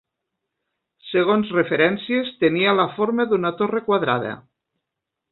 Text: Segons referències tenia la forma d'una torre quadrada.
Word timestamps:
Segons 1.09 1.51
referències 1.57 2.31
tenia 2.43 2.73
la 2.81 2.85
forma 2.95 3.27
d'una 3.33 3.51
torre 3.63 3.83
quadrada. 3.91 4.33